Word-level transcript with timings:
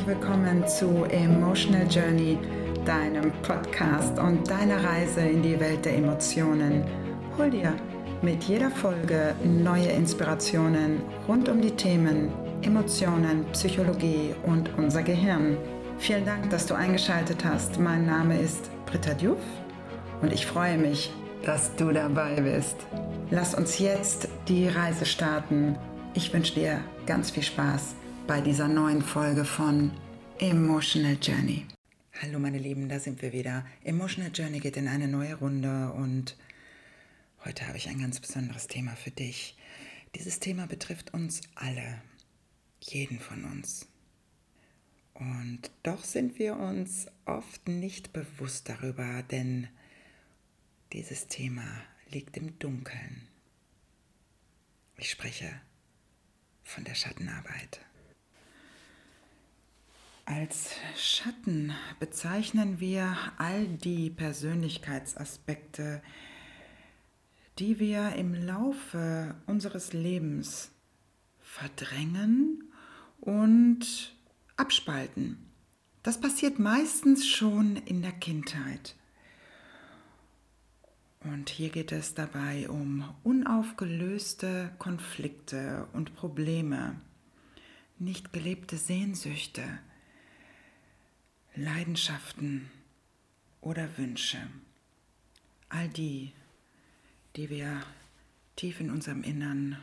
herzlich 0.00 0.18
willkommen 0.18 0.66
zu 0.66 1.04
Emotional 1.10 1.86
Journey, 1.90 2.38
deinem 2.86 3.30
Podcast 3.42 4.18
und 4.18 4.48
deiner 4.48 4.82
Reise 4.82 5.20
in 5.20 5.42
die 5.42 5.58
Welt 5.60 5.84
der 5.84 5.96
Emotionen. 5.96 6.84
Hol 7.36 7.50
dir 7.50 7.74
mit 8.22 8.44
jeder 8.44 8.70
Folge 8.70 9.34
neue 9.44 9.88
Inspirationen 9.88 11.02
rund 11.28 11.48
um 11.50 11.60
die 11.60 11.72
Themen 11.72 12.32
Emotionen, 12.62 13.44
Psychologie 13.52 14.34
und 14.44 14.70
unser 14.78 15.02
Gehirn. 15.02 15.58
Vielen 15.98 16.24
Dank, 16.24 16.48
dass 16.48 16.66
du 16.66 16.74
eingeschaltet 16.74 17.44
hast. 17.44 17.78
Mein 17.78 18.06
Name 18.06 18.40
ist 18.40 18.70
Britta 18.86 19.12
Diouf 19.12 19.42
und 20.22 20.32
ich 20.32 20.46
freue 20.46 20.78
mich, 20.78 21.12
dass 21.44 21.74
du 21.76 21.92
dabei 21.92 22.40
bist. 22.40 22.76
Lass 23.30 23.54
uns 23.54 23.78
jetzt 23.78 24.28
die 24.48 24.68
Reise 24.68 25.04
starten. 25.04 25.76
Ich 26.14 26.32
wünsche 26.32 26.54
dir 26.54 26.78
ganz 27.06 27.30
viel 27.30 27.42
Spaß 27.42 27.96
bei 28.30 28.40
dieser 28.40 28.68
neuen 28.68 29.02
Folge 29.02 29.44
von 29.44 29.90
Emotional 30.38 31.18
Journey. 31.20 31.66
Hallo 32.22 32.38
meine 32.38 32.58
Lieben, 32.58 32.88
da 32.88 33.00
sind 33.00 33.22
wir 33.22 33.32
wieder. 33.32 33.66
Emotional 33.82 34.30
Journey 34.32 34.60
geht 34.60 34.76
in 34.76 34.86
eine 34.86 35.08
neue 35.08 35.34
Runde 35.34 35.92
und 35.94 36.36
heute 37.44 37.66
habe 37.66 37.76
ich 37.76 37.88
ein 37.88 37.98
ganz 37.98 38.20
besonderes 38.20 38.68
Thema 38.68 38.94
für 38.94 39.10
dich. 39.10 39.56
Dieses 40.14 40.38
Thema 40.38 40.68
betrifft 40.68 41.12
uns 41.12 41.40
alle, 41.56 42.02
jeden 42.78 43.18
von 43.18 43.44
uns. 43.46 43.88
Und 45.14 45.72
doch 45.82 46.04
sind 46.04 46.38
wir 46.38 46.54
uns 46.56 47.08
oft 47.24 47.66
nicht 47.66 48.12
bewusst 48.12 48.68
darüber, 48.68 49.24
denn 49.24 49.66
dieses 50.92 51.26
Thema 51.26 51.66
liegt 52.12 52.36
im 52.36 52.56
Dunkeln. 52.60 53.26
Ich 54.98 55.10
spreche 55.10 55.50
von 56.62 56.84
der 56.84 56.94
Schattenarbeit. 56.94 57.80
Als 60.32 60.76
Schatten 60.96 61.72
bezeichnen 61.98 62.78
wir 62.78 63.16
all 63.36 63.66
die 63.66 64.10
Persönlichkeitsaspekte, 64.10 66.00
die 67.58 67.80
wir 67.80 68.12
im 68.12 68.34
Laufe 68.34 69.34
unseres 69.48 69.92
Lebens 69.92 70.70
verdrängen 71.40 72.62
und 73.20 74.14
abspalten. 74.56 75.36
Das 76.04 76.20
passiert 76.20 76.60
meistens 76.60 77.26
schon 77.26 77.74
in 77.74 78.00
der 78.00 78.12
Kindheit. 78.12 78.94
Und 81.24 81.50
hier 81.50 81.70
geht 81.70 81.90
es 81.90 82.14
dabei 82.14 82.68
um 82.70 83.02
unaufgelöste 83.24 84.70
Konflikte 84.78 85.88
und 85.92 86.14
Probleme, 86.14 87.00
nicht 87.98 88.32
gelebte 88.32 88.76
Sehnsüchte, 88.76 89.80
Leidenschaften 91.54 92.70
oder 93.60 93.98
Wünsche. 93.98 94.38
All 95.68 95.88
die, 95.88 96.32
die 97.36 97.50
wir 97.50 97.82
tief 98.56 98.80
in 98.80 98.90
unserem 98.90 99.22
Innern 99.22 99.78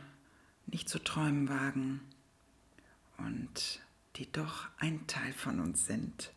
nicht 0.66 0.88
zu 0.88 0.98
träumen 0.98 1.48
wagen 1.48 2.00
und 3.18 3.80
die 4.16 4.30
doch 4.30 4.68
ein 4.78 5.06
Teil 5.06 5.32
von 5.32 5.60
uns 5.60 5.86
sind. 5.86 6.32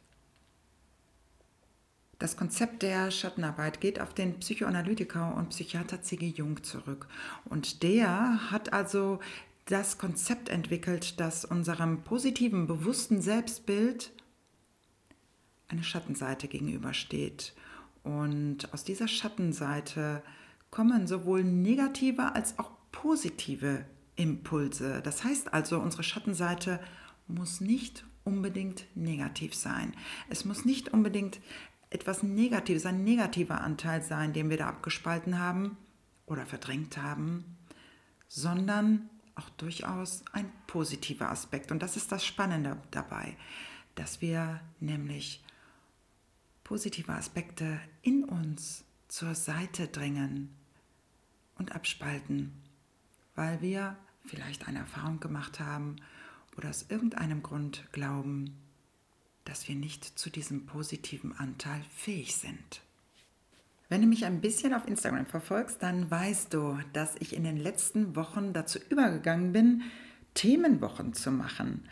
Das 2.19 2.37
Konzept 2.37 2.83
der 2.83 3.09
Schattenarbeit 3.09 3.81
geht 3.81 3.99
auf 3.99 4.13
den 4.13 4.39
Psychoanalytiker 4.39 5.35
und 5.35 5.49
Psychiater 5.49 6.03
C.G. 6.03 6.27
Jung 6.27 6.63
zurück. 6.63 7.07
Und 7.45 7.81
der 7.81 8.52
hat 8.52 8.73
also 8.73 9.20
das 9.65 9.97
Konzept 9.97 10.49
entwickelt, 10.49 11.20
das 11.20 11.45
unserem 11.45 12.03
positiven, 12.03 12.67
bewussten 12.67 13.21
Selbstbild 13.23 14.11
eine 15.71 15.83
Schattenseite 15.83 16.48
gegenübersteht. 16.48 17.54
Und 18.04 18.73
aus 18.73 18.83
dieser 18.83 19.08
Schattenseite 19.08 20.21
kommen 20.70 21.08
sowohl 21.08 21.43
negative 21.43 22.36
als 22.36 22.58
auch 22.59 22.71
positive 22.92 23.86
Impulse. 24.15 25.02
Das 25.04 25.23
heißt 25.23 25.54
also, 25.54 25.80
unsere 25.80 26.04
Schattenseite 26.04 26.80
muss 27.27 27.61
nicht 27.61 28.05
unbedingt 28.23 28.86
negativ 28.95 29.55
sein. 29.55 29.93
Es 30.30 30.45
muss 30.45 30.65
nicht 30.65 30.89
unbedingt 30.93 31.39
etwas 31.89 32.23
Negatives, 32.23 32.86
ein 32.86 33.03
negativer 33.03 33.61
Anteil 33.61 34.02
sein, 34.02 34.33
den 34.33 34.49
wir 34.49 34.58
da 34.58 34.67
abgespalten 34.67 35.39
haben 35.39 35.77
oder 36.26 36.45
verdrängt 36.45 36.98
haben, 36.98 37.58
sondern 38.27 39.09
auch 39.36 39.49
durchaus 39.52 40.23
ein 40.32 40.52
positiver 40.67 41.30
Aspekt. 41.30 41.71
Und 41.71 41.82
das 41.82 41.98
ist 41.98 42.11
das 42.11 42.26
Spannende 42.26 42.77
dabei, 42.92 43.36
dass 43.95 44.21
wir 44.21 44.61
nämlich 44.80 45.43
positive 46.71 47.11
Aspekte 47.11 47.82
in 48.02 48.23
uns 48.23 48.86
zur 49.09 49.36
Seite 49.36 49.89
drängen 49.89 50.55
und 51.58 51.76
abspalten, 51.76 52.54
weil 53.36 53.61
wir 53.61 53.98
vielleicht 54.26 54.70
eine 54.70 54.80
Erfahrung 54.80 55.20
gemacht 55.20 55.59
haben 55.59 55.98
oder 56.55 56.70
aus 56.70 56.86
irgendeinem 56.87 57.43
Grund 57.43 57.83
glauben, 57.92 58.55
dass 59.43 59.67
wir 59.67 59.76
nicht 59.76 60.17
zu 60.17 60.30
diesem 60.30 60.65
positiven 60.65 61.37
Anteil 61.37 61.83
fähig 61.93 62.37
sind. 62.37 62.80
Wenn 63.89 63.99
du 63.99 64.08
mich 64.08 64.23
ein 64.23 64.39
bisschen 64.39 64.73
auf 64.73 64.88
Instagram 64.88 65.26
verfolgst, 65.26 65.83
dann 65.83 66.09
weißt 66.09 66.53
du, 66.53 66.80
dass 66.93 67.17
ich 67.20 67.36
in 67.36 67.43
den 67.43 67.58
letzten 67.58 68.15
Wochen 68.15 68.53
dazu 68.53 68.80
übergegangen 68.89 69.52
bin, 69.52 69.82
Themenwochen 70.36 71.14
zu 71.14 71.32
machen. 71.32 71.83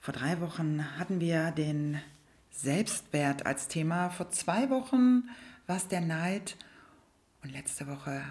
Vor 0.00 0.14
drei 0.14 0.40
Wochen 0.40 0.96
hatten 0.96 1.18
wir 1.18 1.50
den 1.50 2.00
Selbstwert 2.52 3.46
als 3.46 3.66
Thema. 3.66 4.10
Vor 4.10 4.30
zwei 4.30 4.70
Wochen 4.70 5.28
war 5.66 5.76
es 5.76 5.88
der 5.88 6.02
Neid 6.02 6.56
und 7.42 7.50
letzte 7.50 7.88
Woche 7.88 8.22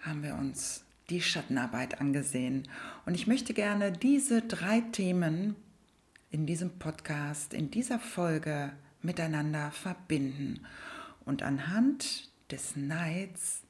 haben 0.00 0.22
wir 0.22 0.34
uns 0.34 0.84
die 1.10 1.22
Schattenarbeit 1.22 2.00
angesehen. 2.00 2.68
Und 3.04 3.14
ich 3.14 3.26
möchte 3.26 3.54
gerne 3.54 3.92
diese 3.92 4.42
drei 4.42 4.80
Themen 4.80 5.54
in 6.30 6.46
diesem 6.46 6.78
Podcast, 6.78 7.54
in 7.54 7.70
dieser 7.70 8.00
Folge 8.00 8.72
miteinander 9.02 9.70
verbinden 9.70 10.66
und 11.24 11.42
anhand 11.42 12.30
des 12.50 12.76
Neids 12.76 13.62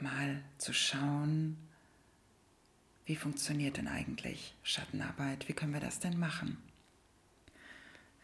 mal 0.00 0.42
zu 0.58 0.72
schauen, 0.72 1.56
wie 3.06 3.16
funktioniert 3.16 3.76
denn 3.76 3.88
eigentlich 3.88 4.54
Schattenarbeit? 4.62 5.48
Wie 5.48 5.52
können 5.52 5.72
wir 5.72 5.80
das 5.80 5.98
denn 5.98 6.18
machen? 6.18 6.58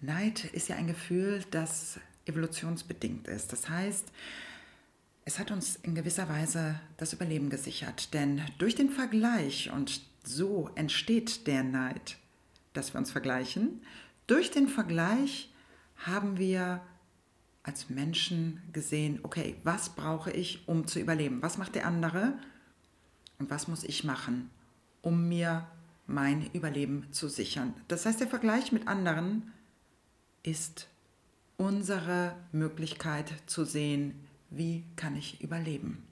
Neid 0.00 0.44
ist 0.44 0.68
ja 0.68 0.76
ein 0.76 0.86
Gefühl, 0.86 1.44
das 1.50 1.98
evolutionsbedingt 2.26 3.28
ist. 3.28 3.52
Das 3.52 3.68
heißt, 3.68 4.06
es 5.24 5.38
hat 5.38 5.50
uns 5.50 5.76
in 5.82 5.94
gewisser 5.94 6.28
Weise 6.28 6.78
das 6.98 7.12
Überleben 7.12 7.50
gesichert, 7.50 8.12
denn 8.14 8.42
durch 8.58 8.74
den 8.74 8.90
Vergleich, 8.90 9.70
und 9.72 10.00
so 10.22 10.70
entsteht 10.74 11.46
der 11.46 11.64
Neid, 11.64 12.16
dass 12.74 12.94
wir 12.94 12.98
uns 12.98 13.10
vergleichen, 13.10 13.80
durch 14.26 14.50
den 14.50 14.68
Vergleich 14.68 15.52
haben 15.96 16.38
wir 16.38 16.82
als 17.62 17.90
Menschen 17.90 18.62
gesehen, 18.72 19.20
okay, 19.22 19.56
was 19.64 19.88
brauche 19.90 20.30
ich, 20.30 20.68
um 20.68 20.86
zu 20.86 21.00
überleben? 21.00 21.42
Was 21.42 21.58
macht 21.58 21.74
der 21.74 21.86
andere 21.86 22.34
und 23.38 23.50
was 23.50 23.66
muss 23.66 23.82
ich 23.82 24.04
machen, 24.04 24.50
um 25.02 25.28
mir 25.28 25.66
mein 26.06 26.48
Überleben 26.52 27.08
zu 27.10 27.28
sichern? 27.28 27.74
Das 27.88 28.06
heißt, 28.06 28.20
der 28.20 28.28
Vergleich 28.28 28.70
mit 28.70 28.86
anderen 28.86 29.52
ist 30.46 30.88
unsere 31.56 32.36
Möglichkeit 32.52 33.32
zu 33.46 33.64
sehen, 33.64 34.26
wie 34.50 34.84
kann 34.96 35.16
ich 35.16 35.42
überleben. 35.42 36.06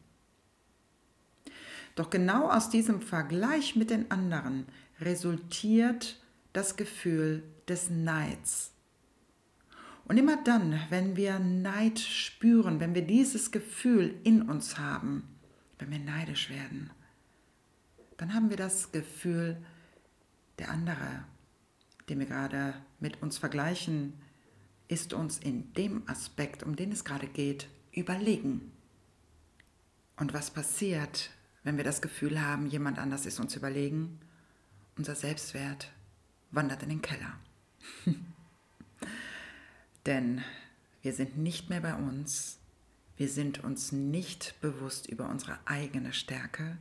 Doch 1.95 2.11
genau 2.11 2.51
aus 2.51 2.71
diesem 2.71 3.01
Vergleich 3.01 3.77
mit 3.77 3.91
den 3.91 4.11
anderen 4.11 4.67
resultiert 5.01 6.21
das 6.53 6.77
Gefühl 6.77 7.43
des 7.69 7.91
Neids. 7.91 8.73
Und 10.07 10.19
immer 10.19 10.43
dann, 10.43 10.81
wenn 10.91 11.17
wir 11.17 11.39
Neid 11.39 11.99
spüren, 11.99 12.81
wenn 12.81 12.95
wir 12.95 13.07
dieses 13.07 13.53
Gefühl 13.53 14.15
in 14.25 14.43
uns 14.43 14.79
haben, 14.79 15.29
wenn 15.79 15.91
wir 15.91 15.99
neidisch 15.99 16.51
werden, 16.51 16.91
dann 18.17 18.35
haben 18.35 18.51
wir 18.51 18.57
das 18.57 18.93
Gefühl, 18.93 19.57
der 20.59 20.71
andere, 20.71 21.25
den 22.09 22.19
wir 22.19 22.27
gerade 22.27 22.75
mit 23.01 23.23
uns 23.23 23.39
vergleichen, 23.39 24.15
ist 24.89 25.13
uns 25.13 25.39
in 25.39 25.73
dem 25.75 26.09
Aspekt, 26.09 26.63
um 26.63 26.77
den 26.77 26.93
es 26.93 27.05
gerade 27.05 27.27
geht, 27.27 27.69
überlegen. 27.93 28.73
Und 30.17 30.35
was 30.35 30.51
passiert, 30.51 31.31
wenn 31.63 31.77
wir 31.77 31.85
das 31.85 32.03
Gefühl 32.03 32.41
haben, 32.41 32.67
jemand 32.67 32.99
anders 32.99 33.27
ist 33.27 33.41
uns 33.41 33.57
überlegen? 33.57 34.21
Unser 34.97 35.15
Selbstwert 35.15 35.91
wandert 36.51 36.83
in 36.83 36.91
den 36.91 37.03
Keller. 37.03 37.39
Denn 40.07 40.43
wir 41.03 41.13
sind 41.13 41.39
nicht 41.39 41.71
mehr 41.71 41.81
bei 41.81 41.95
uns, 41.95 42.59
wir 43.17 43.29
sind 43.29 43.65
uns 43.65 43.93
nicht 43.93 44.61
bewusst 44.61 45.07
über 45.07 45.29
unsere 45.29 45.59
eigene 45.67 46.13
Stärke, 46.13 46.79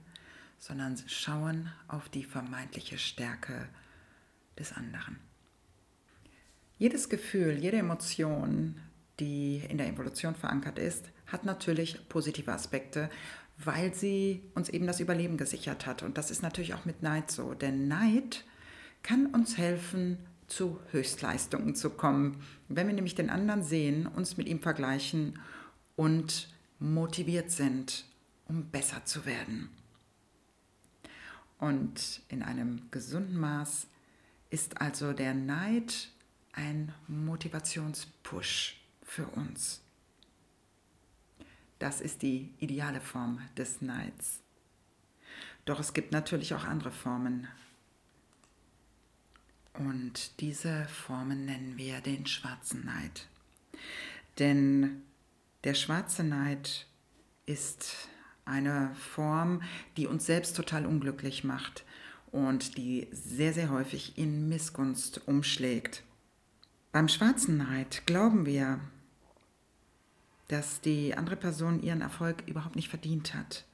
sondern 0.59 0.97
schauen 1.07 1.71
auf 1.87 2.09
die 2.09 2.23
vermeintliche 2.23 2.97
Stärke 2.97 3.67
des 4.57 4.73
anderen. 4.73 5.19
Jedes 6.77 7.09
Gefühl, 7.09 7.57
jede 7.59 7.77
Emotion, 7.77 8.79
die 9.19 9.61
in 9.69 9.77
der 9.77 9.87
Evolution 9.87 10.35
verankert 10.35 10.79
ist, 10.79 11.05
hat 11.27 11.45
natürlich 11.45 12.09
positive 12.09 12.51
Aspekte, 12.51 13.09
weil 13.57 13.93
sie 13.93 14.41
uns 14.55 14.69
eben 14.69 14.87
das 14.87 14.99
Überleben 14.99 15.37
gesichert 15.37 15.85
hat. 15.85 16.03
Und 16.03 16.17
das 16.17 16.31
ist 16.31 16.41
natürlich 16.41 16.73
auch 16.73 16.85
mit 16.85 17.03
Neid 17.03 17.31
so. 17.31 17.53
Denn 17.53 17.87
Neid 17.87 18.43
kann 19.03 19.27
uns 19.27 19.57
helfen, 19.57 20.17
zu 20.47 20.79
Höchstleistungen 20.91 21.75
zu 21.75 21.89
kommen. 21.89 22.41
Wenn 22.67 22.87
wir 22.87 22.93
nämlich 22.93 23.15
den 23.15 23.29
anderen 23.29 23.63
sehen, 23.63 24.07
uns 24.07 24.37
mit 24.37 24.47
ihm 24.47 24.61
vergleichen 24.61 25.39
und 25.95 26.49
motiviert 26.79 27.49
sind, 27.49 28.05
um 28.45 28.69
besser 28.69 29.05
zu 29.05 29.25
werden. 29.25 29.69
Und 31.59 32.21
in 32.27 32.43
einem 32.43 32.91
gesunden 32.91 33.37
Maß 33.37 33.87
ist 34.49 34.81
also 34.81 35.13
der 35.13 35.33
Neid 35.33 36.09
ein 36.53 36.93
Motivationspush 37.07 38.79
für 39.03 39.25
uns. 39.27 39.81
Das 41.79 41.99
ist 41.99 42.21
die 42.21 42.53
ideale 42.59 43.01
Form 43.01 43.41
des 43.57 43.81
Neids. 43.81 44.39
Doch 45.65 45.79
es 45.79 45.93
gibt 45.93 46.11
natürlich 46.11 46.53
auch 46.53 46.63
andere 46.63 46.91
Formen. 46.91 47.47
Und 49.73 50.39
diese 50.39 50.85
Formen 50.85 51.45
nennen 51.45 51.77
wir 51.77 52.01
den 52.01 52.25
schwarzen 52.25 52.85
Neid. 52.85 53.27
Denn 54.39 55.01
der 55.63 55.73
schwarze 55.73 56.23
Neid 56.23 56.85
ist 57.45 58.07
eine 58.45 58.93
Form, 58.95 59.61
die 59.97 60.07
uns 60.07 60.25
selbst 60.25 60.55
total 60.55 60.85
unglücklich 60.85 61.43
macht 61.43 61.83
und 62.31 62.77
die 62.77 63.07
sehr, 63.11 63.53
sehr 63.53 63.69
häufig 63.69 64.17
in 64.17 64.49
Missgunst 64.49 65.27
umschlägt. 65.27 66.03
Beim 66.93 67.07
schwarzen 67.07 67.57
Neid 67.57 68.05
glauben 68.05 68.45
wir, 68.45 68.79
dass 70.47 70.79
die 70.79 71.17
andere 71.17 71.35
Person 71.35 71.81
ihren 71.81 72.01
Erfolg 72.01 72.43
überhaupt 72.45 72.75
nicht 72.75 72.89
verdient 72.89 73.33
hat. 73.33 73.65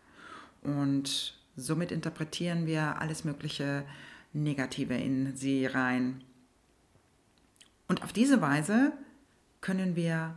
Und 0.62 1.38
somit 1.58 1.92
interpretieren 1.92 2.66
wir 2.66 3.02
alles 3.02 3.26
Mögliche 3.26 3.84
Negative 4.32 4.96
in 4.96 5.36
sie 5.36 5.66
rein. 5.66 6.24
Und 7.90 8.04
auf 8.04 8.14
diese 8.14 8.42
Weise 8.42 8.94
können 9.60 9.98
wir 9.98 10.34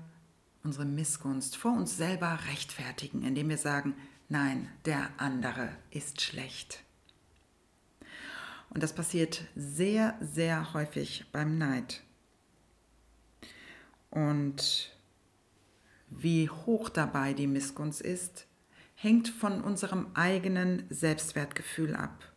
unsere 0.65 0.85
Missgunst 0.85 1.57
vor 1.57 1.75
uns 1.75 1.97
selber 1.97 2.37
rechtfertigen, 2.49 3.23
indem 3.23 3.49
wir 3.49 3.59
sagen, 3.59 3.95
nein, 4.29 4.69
der 4.87 5.09
andere 5.19 5.69
ist 5.93 6.21
schlecht. 6.21 6.83
Und 8.71 8.83
das 8.83 8.93
passiert 8.93 9.45
sehr, 9.55 10.19
sehr 10.21 10.75
häufig 10.75 11.27
beim 11.31 11.59
Neid. 11.59 12.03
Und 14.13 14.95
wie 16.11 16.51
hoch 16.51 16.91
dabei 16.91 17.33
die 17.33 17.47
Missgunst 17.47 18.03
ist, 18.03 18.47
hängt 18.95 19.31
von 19.31 19.63
unserem 19.63 20.09
eigenen 20.13 20.85
Selbstwertgefühl 20.91 21.97
ab. 21.97 22.31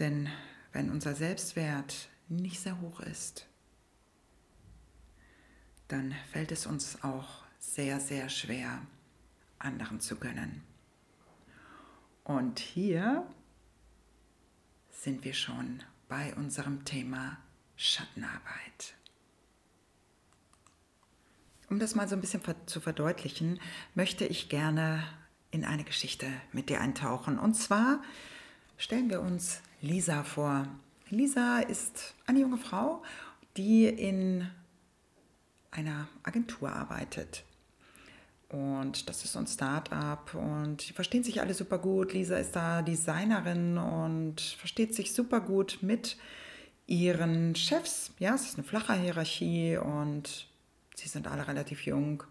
Denn 0.00 0.28
wenn 0.72 0.90
unser 0.90 1.14
Selbstwert 1.14 2.08
nicht 2.28 2.58
sehr 2.58 2.80
hoch 2.80 2.98
ist, 2.98 3.46
dann 5.86 6.12
fällt 6.32 6.50
es 6.50 6.66
uns 6.66 7.04
auch 7.04 7.44
sehr, 7.60 8.00
sehr 8.00 8.28
schwer, 8.28 8.82
anderen 9.60 10.00
zu 10.00 10.16
gönnen. 10.16 10.64
Und 12.24 12.58
hier 12.58 13.24
sind 14.90 15.24
wir 15.24 15.34
schon 15.34 15.84
bei 16.08 16.34
unserem 16.34 16.84
Thema 16.84 17.38
Schattenarbeit. 17.80 18.94
Um 21.70 21.78
das 21.78 21.94
mal 21.94 22.06
so 22.06 22.14
ein 22.14 22.20
bisschen 22.20 22.42
zu 22.66 22.78
verdeutlichen, 22.78 23.58
möchte 23.94 24.26
ich 24.26 24.50
gerne 24.50 25.02
in 25.50 25.64
eine 25.64 25.84
Geschichte 25.84 26.26
mit 26.52 26.68
dir 26.68 26.82
eintauchen. 26.82 27.38
Und 27.38 27.54
zwar 27.54 28.02
stellen 28.76 29.08
wir 29.08 29.22
uns 29.22 29.62
Lisa 29.80 30.24
vor. 30.24 30.68
Lisa 31.08 31.60
ist 31.60 32.14
eine 32.26 32.40
junge 32.40 32.58
Frau, 32.58 33.02
die 33.56 33.86
in 33.86 34.46
einer 35.70 36.06
Agentur 36.22 36.70
arbeitet. 36.70 37.44
Und 38.50 39.08
das 39.08 39.24
ist 39.24 39.32
so 39.32 39.38
ein 39.38 39.46
Start-up 39.46 40.34
und 40.34 40.86
die 40.86 40.92
verstehen 40.92 41.24
sich 41.24 41.40
alle 41.40 41.54
super 41.54 41.78
gut. 41.78 42.12
Lisa 42.12 42.36
ist 42.36 42.54
da 42.54 42.82
Designerin 42.82 43.78
und 43.78 44.42
versteht 44.42 44.94
sich 44.94 45.14
super 45.14 45.40
gut 45.40 45.78
mit 45.80 46.18
ihren 46.90 47.54
Chefs. 47.54 48.10
Ja, 48.18 48.34
es 48.34 48.42
ist 48.42 48.58
eine 48.58 48.66
flache 48.66 48.94
Hierarchie 48.94 49.78
und 49.78 50.48
sie 50.96 51.08
sind 51.08 51.28
alle 51.28 51.46
relativ 51.46 51.86
jung. 51.86 52.24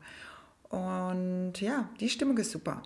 Und 0.68 1.54
ja, 1.62 1.90
die 2.00 2.10
Stimmung 2.10 2.38
ist 2.38 2.52
super. 2.52 2.84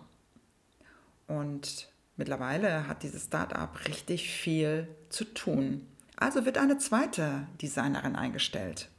Und 1.28 1.90
mittlerweile 2.16 2.88
hat 2.88 3.04
dieses 3.04 3.26
Start-up 3.26 3.88
richtig 3.88 4.30
viel 4.30 4.88
zu 5.10 5.26
tun. 5.26 5.86
Also 6.16 6.46
wird 6.46 6.60
eine 6.60 6.78
zweite 6.78 7.48
Designerin 7.62 8.16
eingestellt. 8.16 8.90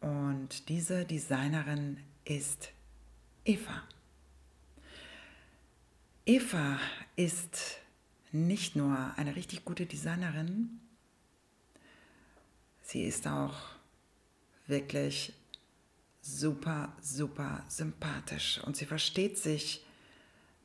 Und 0.00 0.70
diese 0.70 1.04
Designerin 1.04 1.98
ist 2.24 2.70
Eva. 3.44 3.82
Eva 6.24 6.78
ist 7.16 7.76
nicht 8.32 8.74
nur 8.74 9.12
eine 9.16 9.36
richtig 9.36 9.66
gute 9.66 9.84
Designerin, 9.84 10.80
sie 12.90 13.04
ist 13.04 13.26
auch 13.28 13.54
wirklich 14.66 15.32
super, 16.20 16.92
super 17.00 17.64
sympathisch 17.68 18.60
und 18.64 18.76
sie 18.76 18.84
versteht 18.84 19.38
sich 19.38 19.84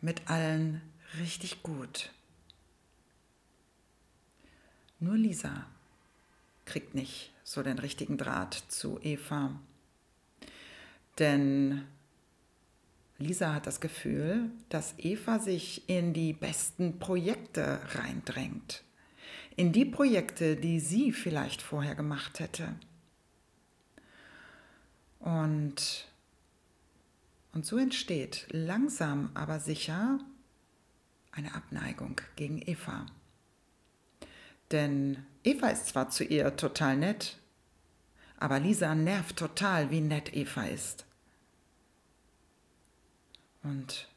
mit 0.02 0.28
allen 0.28 0.82
richtig 1.20 1.62
gut. 1.62 2.12
Nur 5.00 5.16
Lisa 5.16 5.68
kriegt 6.66 6.96
nicht 6.96 7.32
so 7.44 7.62
den 7.62 7.78
richtigen 7.78 8.18
Draht 8.18 8.56
zu 8.70 9.00
Eva. 9.04 9.60
Denn 11.20 11.86
Lisa 13.20 13.54
hat 13.54 13.68
das 13.68 13.80
Gefühl, 13.80 14.50
dass 14.70 14.96
Eva 14.98 15.40
sich 15.40 15.88
in 15.88 16.14
die 16.14 16.34
besten 16.34 16.98
Projekte 16.98 17.80
reindrängt. 17.94 18.85
In 19.56 19.72
die 19.72 19.86
Projekte, 19.86 20.56
die 20.56 20.80
sie 20.80 21.12
vielleicht 21.12 21.62
vorher 21.62 21.96
gemacht 21.96 22.40
hätte. 22.40 22.76
Und, 25.20 26.06
und 27.54 27.66
so 27.66 27.78
entsteht 27.78 28.48
langsam 28.52 29.32
aber 29.34 29.60
sicher 29.60 30.20
eine 31.32 31.56
Abneigung 31.56 32.22
gegen 32.36 32.62
Eva. 32.62 33.06
Denn 34.72 35.26
Eva 35.44 35.70
ist 35.70 35.88
zwar 35.88 36.10
zu 36.10 36.24
ihr 36.24 36.56
total 36.56 36.98
nett, 36.98 37.38
aber 38.38 38.60
Lisa 38.60 38.94
nervt 38.94 39.38
total, 39.38 39.90
wie 39.92 40.02
nett 40.02 40.36
Eva 40.36 40.66
ist. 40.66 41.06
Und 43.64 44.10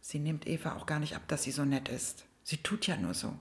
sie 0.00 0.18
nimmt 0.18 0.46
Eva 0.46 0.76
auch 0.76 0.86
gar 0.86 0.98
nicht 0.98 1.14
ab, 1.14 1.22
dass 1.28 1.42
sie 1.42 1.52
so 1.52 1.64
nett 1.64 1.88
ist. 1.88 2.24
Sie 2.42 2.56
tut 2.56 2.86
ja 2.86 2.96
nur 2.96 3.14
so. 3.14 3.36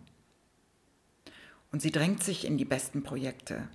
Und 1.72 1.82
sie 1.82 1.92
drängt 1.92 2.24
sich 2.24 2.46
in 2.46 2.58
die 2.58 2.66
besten 2.66 3.04
Projekte. 3.04 3.70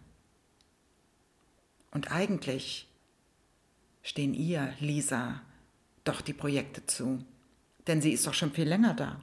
Und 1.91 2.13
eigentlich 2.13 2.89
stehen 4.03 4.35
ihr, 4.35 4.75
Lisa, 4.81 5.41
doch 6.05 6.21
die 6.21 6.35
Projekte 6.35 6.85
zu. 6.87 7.25
Denn 7.87 8.03
sie 8.03 8.13
ist 8.13 8.27
doch 8.27 8.35
schon 8.35 8.53
viel 8.53 8.69
länger 8.69 8.95
da. 8.95 9.21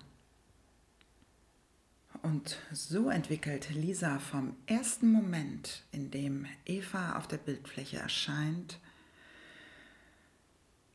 Und 2.24 2.58
so 2.72 3.10
entwickelt 3.10 3.70
Lisa 3.72 4.18
vom 4.18 4.56
ersten 4.65 5.12
Moment, 5.12 5.84
in 5.92 6.10
dem 6.10 6.46
Eva 6.65 7.18
auf 7.18 7.27
der 7.27 7.38
Bildfläche 7.38 7.98
erscheint, 7.98 8.80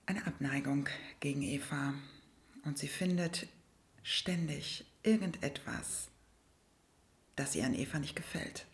eine 0.06 0.26
Abneigung 0.26 0.88
gegen 1.20 1.42
Eva. 1.42 1.92
Und 2.64 2.78
sie 2.78 2.88
findet 2.88 3.46
ständig 4.02 4.86
irgendetwas, 5.02 6.08
das 7.38 7.54
ihr 7.54 7.64
an 7.64 7.74
Eva 7.74 7.98
nicht 7.98 8.16
gefällt. 8.16 8.66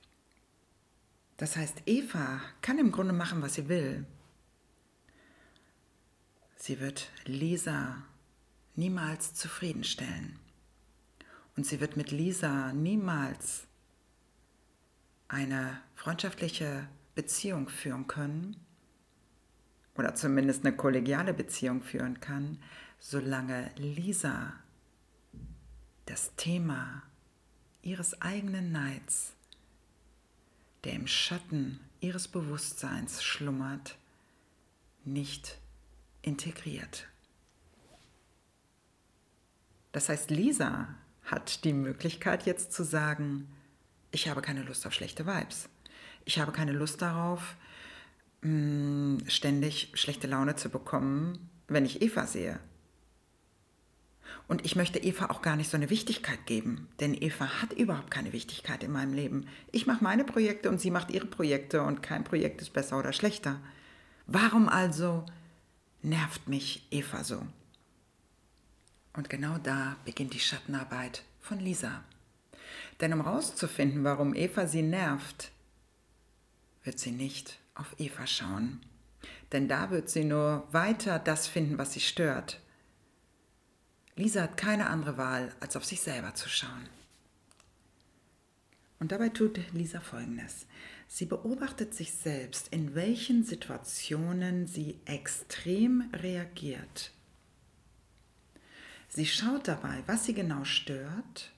Das 1.37 1.57
heißt, 1.57 1.83
Eva 1.87 2.41
kann 2.63 2.79
im 2.79 2.93
Grunde 2.93 3.13
machen, 3.13 3.43
was 3.43 3.55
sie 3.55 3.69
will. 3.69 4.07
Sie 6.57 6.81
wird 6.81 7.11
Lisa 7.25 8.03
niemals 8.77 9.35
zufriedenstellen. 9.35 10.39
Und 11.57 11.67
sie 11.67 11.81
wird 11.81 11.97
mit 11.97 12.11
Lisa 12.11 12.73
niemals 12.73 13.67
eine 15.29 15.81
freundschaftliche 15.95 16.89
Beziehung 17.15 17.69
führen 17.69 18.07
können 18.07 18.57
oder 19.97 20.15
zumindest 20.15 20.65
eine 20.65 20.77
kollegiale 20.77 21.35
Beziehung 21.35 21.83
führen 21.83 22.21
kann, 22.21 22.59
solange 22.99 23.71
Lisa 23.77 24.55
das 26.07 26.35
Thema 26.37 27.03
ihres 27.85 28.21
eigenen 28.21 28.73
Neids, 28.73 29.33
der 30.85 30.95
im 30.95 31.07
Schatten 31.07 31.81
ihres 32.01 32.29
Bewusstseins 32.29 33.23
schlummert, 33.23 33.97
nicht 35.05 35.59
integriert. 36.23 37.07
Das 39.93 40.09
heißt, 40.09 40.31
Lisa 40.31 40.89
hat 41.23 41.65
die 41.65 41.73
Möglichkeit 41.73 42.47
jetzt 42.47 42.73
zu 42.73 42.85
sagen, 42.85 43.49
ich 44.11 44.29
habe 44.29 44.43
keine 44.43 44.63
Lust 44.63 44.87
auf 44.87 44.93
schlechte 44.93 45.27
Vibes. 45.27 45.69
Ich 46.25 46.39
habe 46.39 46.53
keine 46.53 46.73
Lust 46.73 47.03
darauf, 47.03 47.57
mm, 48.43 49.19
ständig 49.29 49.91
schlechte 49.95 50.27
Laune 50.27 50.57
zu 50.57 50.69
bekommen, 50.69 51.51
wenn 51.69 51.85
ich 51.85 52.03
Eva 52.03 52.27
sehe. 52.27 52.59
Und 54.47 54.65
ich 54.65 54.77
möchte 54.77 54.99
Eva 54.99 55.27
auch 55.27 55.43
gar 55.43 55.57
nicht 55.57 55.71
so 55.71 55.77
eine 55.77 55.91
Wichtigkeit 55.91 56.47
geben, 56.47 56.89
denn 57.01 57.15
Eva 57.15 57.63
hat 57.63 57.73
überhaupt 57.73 58.11
keine 58.11 58.33
Wichtigkeit 58.33 58.83
in 58.83 58.93
meinem 58.93 59.15
Leben. 59.15 59.47
Ich 59.73 59.87
mache 59.87 60.05
meine 60.05 60.25
Projekte 60.25 60.69
und 60.69 60.81
sie 60.81 60.91
macht 60.91 61.11
ihre 61.11 61.27
Projekte 61.27 61.83
und 61.83 62.03
kein 62.03 62.25
Projekt 62.25 62.61
ist 62.61 62.73
besser 62.73 62.99
oder 62.99 63.13
schlechter. 63.13 63.61
Warum 64.27 64.69
also 64.69 65.25
nervt 66.03 66.49
mich 66.49 66.87
Eva 66.91 67.25
so? 67.25 67.43
Und 69.15 69.31
genau 69.31 69.59
da 69.59 69.97
beginnt 70.05 70.35
die 70.35 70.41
Schattenarbeit 70.41 71.23
von 71.41 71.59
Lisa. 71.61 72.03
Denn 73.01 73.13
um 73.13 73.25
herauszufinden, 73.25 74.05
warum 74.05 74.35
Eva 74.35 74.67
sie 74.67 74.83
nervt, 74.83 75.53
wird 76.83 76.99
sie 76.99 77.13
nicht 77.13 77.59
auf 77.75 77.95
Eva 77.99 78.27
schauen. 78.27 78.81
Denn 79.53 79.69
da 79.69 79.91
wird 79.91 80.11
sie 80.11 80.25
nur 80.25 80.67
weiter 80.73 81.19
das 81.19 81.47
finden, 81.47 81.79
was 81.79 81.93
sie 81.93 82.01
stört. 82.01 82.61
Lisa 84.17 84.43
hat 84.43 84.57
keine 84.57 84.89
andere 84.89 85.17
Wahl, 85.17 85.55
als 85.61 85.77
auf 85.77 85.85
sich 85.85 86.01
selber 86.01 86.35
zu 86.35 86.49
schauen. 86.49 86.89
Und 89.01 89.13
dabei 89.13 89.29
tut 89.29 89.61
Lisa 89.73 90.01
Folgendes. 90.01 90.67
Sie 91.09 91.27
beobachtet 91.27 91.95
sich 91.95 92.13
selbst, 92.13 92.69
in 92.69 92.95
welchen 92.95 93.45
Situationen 93.45 94.67
sie 94.67 94.99
extrem 95.05 96.09
reagiert. 96.13 97.13
Sie 99.09 99.27
schaut 99.27 99.69
dabei, 99.69 100.03
was 100.07 100.25
sie 100.25 100.35
genau 100.35 100.65
stört 100.65 101.53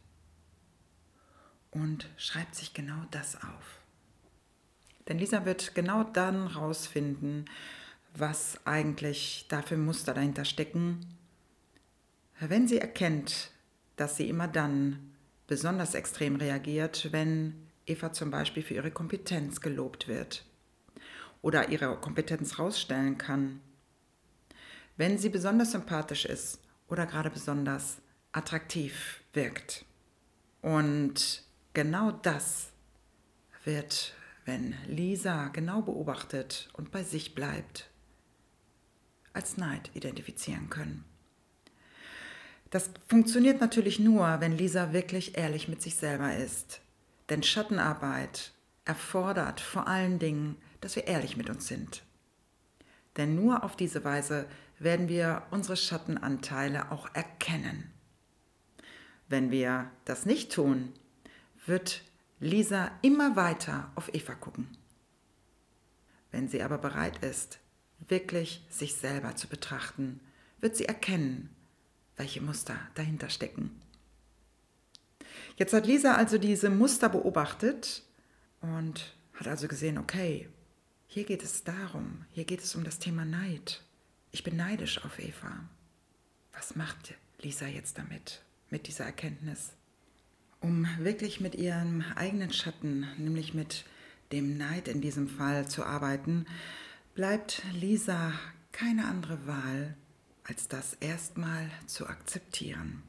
und 1.70 2.08
schreibt 2.16 2.54
sich 2.54 2.75
genau 2.75 3.04
das 3.10 3.36
auf. 3.36 3.80
Denn 5.08 5.18
Lisa 5.18 5.44
wird 5.44 5.75
genau 5.75 6.04
dann 6.04 6.46
rausfinden, 6.46 7.44
was 8.14 8.58
eigentlich 8.66 9.46
dafür 9.48 9.76
Muster 9.76 10.14
dahinter 10.14 10.44
stecken, 10.44 11.15
wenn 12.40 12.68
sie 12.68 12.78
erkennt, 12.78 13.50
dass 13.96 14.16
sie 14.16 14.28
immer 14.28 14.48
dann 14.48 15.14
besonders 15.46 15.94
extrem 15.94 16.36
reagiert, 16.36 17.08
wenn 17.12 17.66
Eva 17.86 18.12
zum 18.12 18.30
Beispiel 18.30 18.62
für 18.62 18.74
ihre 18.74 18.90
Kompetenz 18.90 19.60
gelobt 19.60 20.08
wird 20.08 20.44
oder 21.40 21.68
ihre 21.68 21.96
Kompetenz 22.00 22.58
rausstellen 22.58 23.16
kann, 23.16 23.60
wenn 24.96 25.18
sie 25.18 25.28
besonders 25.28 25.72
sympathisch 25.72 26.24
ist 26.24 26.60
oder 26.88 27.06
gerade 27.06 27.30
besonders 27.30 27.98
attraktiv 28.32 29.22
wirkt. 29.32 29.84
Und 30.62 31.42
genau 31.74 32.10
das 32.10 32.72
wird, 33.64 34.14
wenn 34.44 34.74
Lisa 34.86 35.48
genau 35.48 35.82
beobachtet 35.82 36.68
und 36.72 36.90
bei 36.90 37.02
sich 37.02 37.34
bleibt, 37.34 37.90
als 39.32 39.56
Neid 39.56 39.90
identifizieren 39.94 40.70
können. 40.70 41.04
Das 42.70 42.90
funktioniert 43.08 43.61
natürlich 43.61 43.99
nur, 43.99 44.40
wenn 44.40 44.56
Lisa 44.56 44.92
wirklich 44.92 45.38
ehrlich 45.38 45.68
mit 45.68 45.82
sich 45.82 45.94
selber 45.96 46.37
ist. 46.37 46.80
Denn 47.28 47.42
Schattenarbeit 47.42 48.52
erfordert 48.85 49.61
vor 49.61 49.87
allen 49.88 50.18
Dingen, 50.18 50.56
dass 50.80 50.96
wir 50.96 51.06
ehrlich 51.06 51.37
mit 51.37 51.50
uns 51.50 51.66
sind. 51.66 52.02
Denn 53.16 53.35
nur 53.35 53.64
auf 53.64 53.76
diese 53.76 54.04
Weise 54.04 54.46
werden 54.78 55.08
wir 55.08 55.42
unsere 55.50 55.76
Schattenanteile 55.76 56.90
auch 56.92 57.08
erkennen. 57.14 57.90
Wenn 59.28 59.50
wir 59.50 59.90
das 60.04 60.26
nicht 60.26 60.52
tun, 60.52 60.92
wird 61.64 62.02
Lisa 62.38 62.90
immer 63.02 63.35
weiter 63.35 63.90
auf 63.94 64.12
Eva 64.14 64.35
gucken. 64.35 64.68
Wenn 66.30 66.49
sie 66.49 66.62
aber 66.62 66.78
bereit 66.78 67.25
ist, 67.25 67.58
wirklich 68.08 68.64
sich 68.68 68.94
selber 68.94 69.37
zu 69.37 69.49
betrachten, 69.49 70.20
wird 70.61 70.76
sie 70.76 70.85
erkennen, 70.85 71.55
welche 72.16 72.40
Muster 72.40 72.78
dahinter 72.94 73.28
stecken. 73.28 73.80
Jetzt 75.56 75.73
hat 75.73 75.87
Lisa 75.87 76.14
also 76.14 76.38
diese 76.38 76.70
Muster 76.70 77.08
beobachtet 77.08 78.02
und 78.61 79.14
hat 79.35 79.49
also 79.49 79.68
gesehen, 79.68 79.99
okay, 79.99 80.49
hier 81.06 81.25
geht 81.25 81.42
es 81.42 81.64
darum, 81.64 82.25
hier 82.32 82.44
geht 82.44 82.62
es 82.62 82.75
um 82.75 82.85
das 82.85 82.99
Thema 82.99 83.25
Neid. 83.25 83.82
Ich 84.32 84.44
bin 84.44 84.56
neidisch 84.56 85.04
auf 85.04 85.18
Eva. 85.18 85.68
Was 86.52 86.76
macht 86.76 87.14
Lisa 87.40 87.66
jetzt 87.66 87.99
damit, 87.99 88.42
mit 88.70 88.87
dieser 88.87 89.04
Erkenntnis? 89.04 89.73
Um 90.61 90.87
wirklich 90.99 91.40
mit 91.40 91.54
ihrem 91.54 92.02
eigenen 92.16 92.52
Schatten, 92.52 93.06
nämlich 93.18 93.54
mit 93.54 93.85
dem 94.32 94.56
Neid 94.56 94.88
in 94.88 95.00
diesem 95.00 95.28
Fall 95.28 95.68
zu 95.68 95.85
arbeiten, 95.85 96.46
bleibt 97.14 97.62
Lisa 97.73 98.32
keine 98.73 99.06
andere 99.06 99.46
Wahl, 99.46 99.96
als 100.48 100.68
das 100.68 100.94
erstmal 100.94 101.70
zu 101.86 102.06
akzeptieren. 102.06 103.02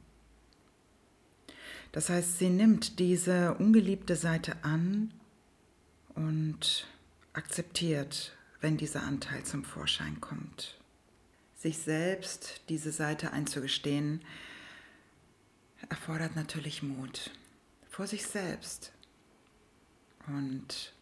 Das 1.92 2.10
heißt, 2.10 2.40
sie 2.40 2.50
nimmt 2.50 3.00
diese 3.00 3.54
ungeliebte 3.56 4.16
Seite 4.16 4.64
an 4.64 5.14
und 6.16 6.88
akzeptiert, 7.34 8.36
wenn 8.60 8.78
dieser 8.78 9.04
Anteil 9.04 9.44
zum 9.44 9.64
Vorschein 9.64 10.20
kommt. 10.20 10.80
Sich 11.56 11.78
selbst 11.78 12.62
diese 12.70 12.92
Seite 12.92 13.32
einzugestehen, 13.32 14.22
erfordert 15.90 16.36
natürlich 16.36 16.84
Mut 16.84 17.32
vor 17.98 18.06
sich 18.06 18.28
selbst. 18.28 18.92
Und 20.28 20.94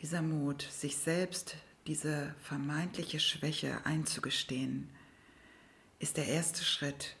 dieser 0.00 0.22
Mut, 0.22 0.62
sich 0.62 0.96
selbst 0.96 1.56
diese 1.90 2.36
vermeintliche 2.40 3.18
Schwäche 3.18 3.84
einzugestehen, 3.84 4.88
ist 5.98 6.18
der 6.18 6.28
erste 6.28 6.62
Schritt, 6.62 7.16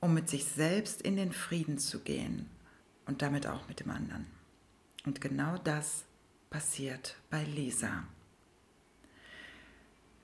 um 0.00 0.12
mit 0.12 0.28
sich 0.28 0.44
selbst 0.44 1.00
in 1.00 1.16
den 1.16 1.32
Frieden 1.32 1.78
zu 1.78 2.00
gehen 2.00 2.50
und 3.06 3.22
damit 3.22 3.46
auch 3.46 3.68
mit 3.68 3.80
dem 3.80 3.88
anderen. 3.88 4.26
Und 5.06 5.22
genau 5.22 5.56
das 5.56 6.04
passiert 6.50 7.16
bei 7.30 7.42
Lisa. 7.42 8.04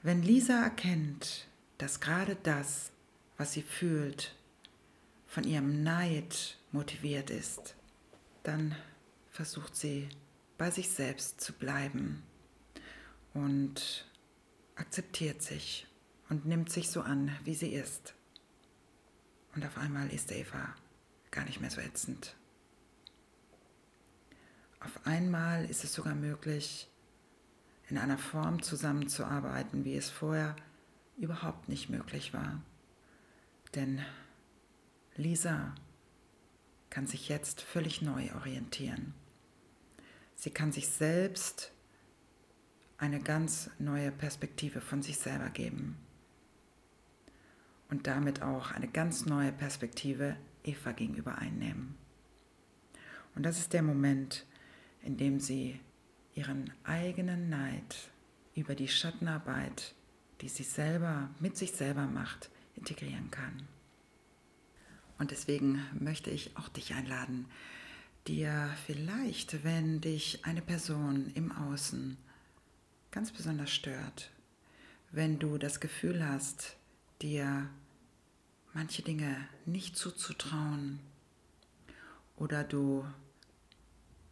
Wenn 0.02 0.22
Lisa 0.22 0.62
erkennt, 0.62 1.48
dass 1.78 2.00
gerade 2.00 2.36
das, 2.42 2.92
was 3.38 3.54
sie 3.54 3.62
fühlt, 3.62 4.34
von 5.26 5.44
ihrem 5.44 5.82
Neid 5.82 6.58
motiviert 6.72 7.30
ist, 7.30 7.74
dann 8.42 8.76
versucht 9.30 9.76
sie 9.76 10.10
bei 10.58 10.70
sich 10.70 10.90
selbst 10.90 11.40
zu 11.40 11.54
bleiben 11.54 12.22
und 13.36 14.06
akzeptiert 14.76 15.42
sich 15.42 15.86
und 16.30 16.46
nimmt 16.46 16.70
sich 16.70 16.88
so 16.88 17.02
an, 17.02 17.36
wie 17.44 17.54
sie 17.54 17.72
ist. 17.72 18.14
Und 19.54 19.64
auf 19.64 19.76
einmal 19.76 20.10
ist 20.10 20.32
Eva 20.32 20.74
gar 21.30 21.44
nicht 21.44 21.60
mehr 21.60 21.70
so 21.70 21.80
ätzend. 21.80 22.34
Auf 24.80 25.06
einmal 25.06 25.66
ist 25.66 25.84
es 25.84 25.92
sogar 25.92 26.14
möglich, 26.14 26.88
in 27.88 27.98
einer 27.98 28.18
Form 28.18 28.62
zusammenzuarbeiten, 28.62 29.84
wie 29.84 29.96
es 29.96 30.10
vorher 30.10 30.56
überhaupt 31.18 31.68
nicht 31.68 31.88
möglich 31.90 32.32
war. 32.32 32.62
Denn 33.74 34.02
Lisa 35.14 35.74
kann 36.88 37.06
sich 37.06 37.28
jetzt 37.28 37.60
völlig 37.60 38.00
neu 38.00 38.32
orientieren. 38.34 39.14
Sie 40.34 40.50
kann 40.50 40.72
sich 40.72 40.88
selbst 40.88 41.72
eine 42.98 43.20
ganz 43.20 43.70
neue 43.78 44.10
Perspektive 44.10 44.80
von 44.80 45.02
sich 45.02 45.18
selber 45.18 45.50
geben. 45.50 45.96
Und 47.88 48.06
damit 48.06 48.42
auch 48.42 48.72
eine 48.72 48.88
ganz 48.88 49.26
neue 49.26 49.52
Perspektive 49.52 50.36
Eva 50.64 50.92
gegenüber 50.92 51.38
einnehmen. 51.38 51.94
Und 53.34 53.44
das 53.44 53.58
ist 53.58 53.72
der 53.72 53.82
Moment, 53.82 54.46
in 55.02 55.16
dem 55.16 55.38
sie 55.38 55.78
ihren 56.34 56.72
eigenen 56.84 57.48
Neid 57.48 58.10
über 58.54 58.74
die 58.74 58.88
Schattenarbeit, 58.88 59.94
die 60.40 60.48
sie 60.48 60.64
selber 60.64 61.30
mit 61.38 61.56
sich 61.56 61.72
selber 61.72 62.06
macht, 62.06 62.50
integrieren 62.74 63.30
kann. 63.30 63.68
Und 65.18 65.30
deswegen 65.30 65.82
möchte 65.98 66.30
ich 66.30 66.56
auch 66.56 66.68
dich 66.68 66.94
einladen, 66.94 67.46
dir 68.26 68.70
vielleicht, 68.86 69.64
wenn 69.64 70.00
dich 70.00 70.44
eine 70.44 70.60
Person 70.60 71.30
im 71.34 71.52
Außen 71.52 72.16
ganz 73.16 73.32
besonders 73.32 73.70
stört, 73.70 74.30
wenn 75.10 75.38
du 75.38 75.56
das 75.56 75.80
Gefühl 75.80 76.22
hast, 76.28 76.76
dir 77.22 77.66
manche 78.74 79.00
Dinge 79.00 79.48
nicht 79.64 79.96
zuzutrauen 79.96 81.00
oder 82.36 82.62
du 82.62 83.06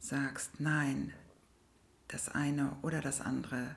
sagst, 0.01 0.61
nein, 0.61 1.15
das 2.09 2.29
eine 2.29 2.77
oder 2.83 3.01
das 3.01 3.23
andere 3.23 3.75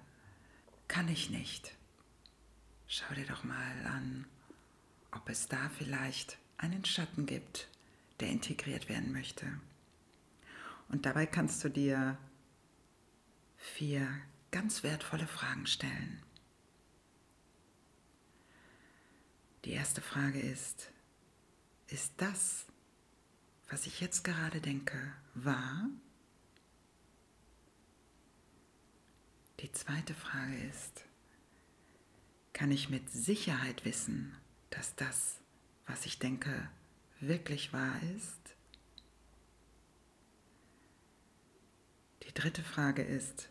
kann 0.90 1.08
ich 1.08 1.30
nicht. 1.30 1.74
Schau 2.86 3.14
dir 3.14 3.28
doch 3.28 3.46
mal 3.46 3.86
an, 3.86 4.26
ob 5.14 5.30
es 5.30 5.48
da 5.48 5.70
vielleicht 5.70 6.38
einen 6.58 6.84
Schatten 6.84 7.26
gibt, 7.26 7.70
der 8.20 8.28
integriert 8.28 8.90
werden 8.90 9.14
möchte. 9.14 9.46
Und 10.90 11.06
dabei 11.06 11.26
kannst 11.26 11.64
du 11.64 11.70
dir 11.70 12.18
vier 13.56 14.10
ganz 14.52 14.84
wertvolle 14.84 15.28
Fragen 15.28 15.68
stellen. 15.68 16.24
Die 19.66 19.72
erste 19.72 20.02
Frage 20.02 20.40
ist, 20.40 20.92
ist 21.88 22.14
das, 22.18 22.66
was 23.70 23.86
ich 23.86 24.00
jetzt 24.00 24.24
gerade 24.24 24.62
denke, 24.62 25.14
wahr? 25.34 25.90
Die 29.60 29.72
zweite 29.72 30.14
Frage 30.14 30.58
ist, 30.70 31.04
kann 32.54 32.72
ich 32.72 32.90
mit 32.90 33.10
Sicherheit 33.10 33.86
wissen, 33.86 34.38
dass 34.70 34.96
das, 34.96 35.38
was 35.86 36.06
ich 36.06 36.20
denke, 36.20 36.70
wirklich 37.20 37.74
wahr 37.74 38.02
ist? 38.16 38.56
Die 42.24 42.34
dritte 42.34 42.64
Frage 42.64 43.04
ist, 43.04 43.50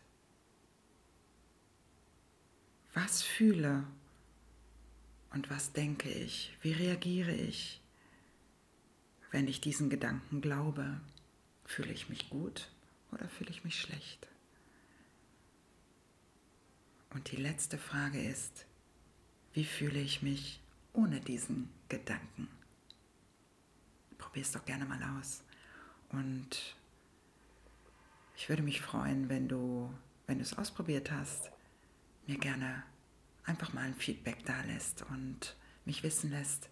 was 3.07 3.21
fühle 3.21 3.85
und 5.29 5.49
was 5.49 5.71
denke 5.71 6.09
ich? 6.09 6.57
Wie 6.61 6.73
reagiere 6.73 7.31
ich, 7.31 7.81
wenn 9.31 9.47
ich 9.47 9.61
diesen 9.61 9.89
Gedanken 9.89 10.41
glaube? 10.41 10.99
Fühle 11.63 11.93
ich 11.93 12.09
mich 12.09 12.29
gut 12.29 12.69
oder 13.13 13.29
fühle 13.29 13.51
ich 13.51 13.63
mich 13.63 13.79
schlecht? 13.79 14.27
Und 17.11 17.31
die 17.31 17.37
letzte 17.37 17.77
Frage 17.77 18.21
ist, 18.21 18.65
wie 19.53 19.63
fühle 19.63 20.01
ich 20.01 20.21
mich 20.21 20.59
ohne 20.91 21.21
diesen 21.21 21.69
Gedanken? 21.87 22.49
Probier 24.17 24.41
es 24.41 24.51
doch 24.51 24.65
gerne 24.65 24.83
mal 24.83 25.01
aus. 25.17 25.45
Und 26.09 26.75
ich 28.35 28.49
würde 28.49 28.63
mich 28.63 28.81
freuen, 28.81 29.29
wenn 29.29 29.47
du, 29.47 29.93
wenn 30.25 30.39
du 30.39 30.43
es 30.43 30.57
ausprobiert 30.57 31.09
hast, 31.09 31.51
mir 32.25 32.37
gerne 32.37 32.83
einfach 33.47 33.73
mal 33.73 33.85
ein 33.85 33.95
Feedback 33.95 34.45
da 34.45 34.61
lässt 34.67 35.03
und 35.09 35.55
mich 35.85 36.03
wissen 36.03 36.29
lässt, 36.29 36.69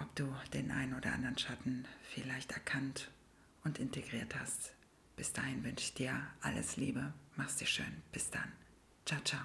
ob 0.00 0.14
du 0.16 0.26
den 0.52 0.70
einen 0.70 0.94
oder 0.94 1.12
anderen 1.12 1.38
Schatten 1.38 1.84
vielleicht 2.02 2.52
erkannt 2.52 3.10
und 3.62 3.78
integriert 3.78 4.34
hast. 4.40 4.72
Bis 5.16 5.32
dahin 5.32 5.62
wünsche 5.62 5.84
ich 5.84 5.94
dir 5.94 6.14
alles 6.40 6.76
Liebe. 6.76 7.12
Mach's 7.36 7.56
dir 7.56 7.66
schön. 7.66 8.02
Bis 8.10 8.30
dann. 8.30 8.50
Ciao, 9.04 9.20
ciao. 9.22 9.42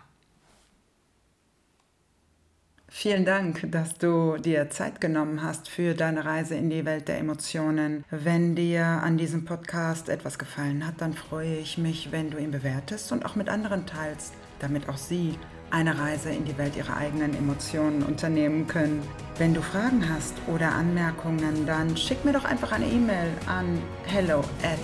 Vielen 2.88 3.26
Dank, 3.26 3.70
dass 3.72 3.98
du 3.98 4.38
dir 4.38 4.70
Zeit 4.70 5.02
genommen 5.02 5.44
hast 5.44 5.68
für 5.68 5.96
deine 5.96 6.24
Reise 6.24 6.56
in 6.56 6.70
die 6.70 6.86
Welt 6.86 7.10
der 7.10 7.18
Emotionen. 7.18 8.06
Wenn 8.10 8.56
dir 8.56 8.86
an 8.86 9.18
diesem 9.18 9.44
Podcast 9.44 10.08
etwas 10.08 10.40
gefallen 10.40 10.88
hat, 10.88 11.02
dann 11.02 11.14
freue 11.14 11.58
ich 11.58 11.78
mich, 11.78 12.14
wenn 12.14 12.32
du 12.32 12.38
ihn 12.38 12.52
bewertest 12.52 13.12
und 13.12 13.26
auch 13.26 13.36
mit 13.36 13.50
anderen 13.50 13.86
teilst, 13.86 14.34
damit 14.60 14.90
auch 14.90 14.98
sie 14.98 15.38
eine 15.72 15.98
Reise 16.00 16.30
in 16.30 16.46
die 16.46 16.58
Welt 16.58 16.76
ihrer 16.76 16.96
eigenen 16.98 17.36
Emotionen 17.36 18.04
unternehmen 18.04 18.68
können. 18.68 19.02
Wenn 19.38 19.54
du 19.54 19.62
Fragen 19.62 20.08
hast 20.10 20.34
oder 20.48 20.72
Anmerkungen, 20.72 21.66
dann 21.66 21.98
schick 21.98 22.24
mir 22.24 22.34
doch 22.34 22.46
einfach 22.46 22.72
eine 22.72 22.86
E-Mail 22.86 23.30
an 23.48 23.82
hello 24.06 24.40
at 24.64 24.80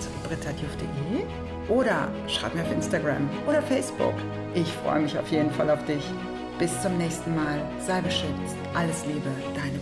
oder 1.69 2.09
schreib 2.27 2.55
mir 2.55 2.63
auf 2.63 2.71
Instagram 2.71 3.29
oder 3.47 3.61
Facebook. 3.61 4.15
Ich 4.53 4.71
freue 4.83 5.01
mich 5.01 5.17
auf 5.17 5.29
jeden 5.31 5.51
Fall 5.51 5.69
auf 5.69 5.83
dich. 5.85 6.03
Bis 6.59 6.79
zum 6.81 6.97
nächsten 6.97 7.33
Mal. 7.35 7.61
Sei 7.79 8.01
beschützt. 8.01 8.57
Alles 8.75 9.05
Liebe, 9.05 9.29
deine. 9.55 9.80